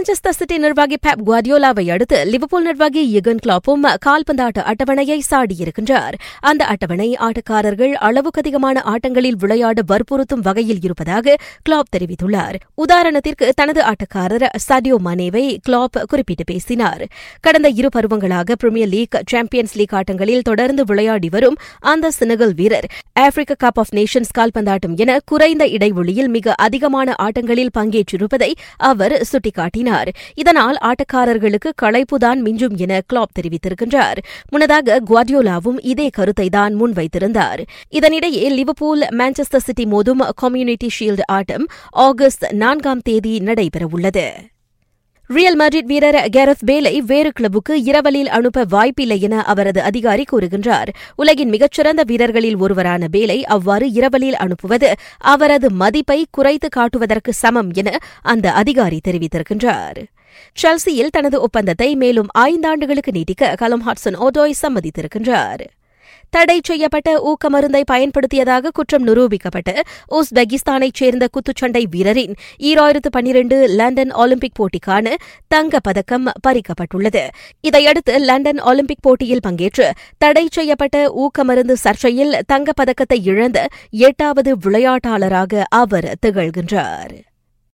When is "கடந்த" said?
17.40-17.68